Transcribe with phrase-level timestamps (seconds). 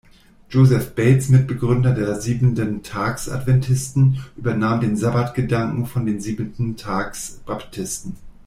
[0.49, 8.15] Joseph Bates, Mitbegründer der Siebenten-Tags-Adventisten, übernahm den Sabbat-Gedanken von den Siebenten-Tags-Baptisten.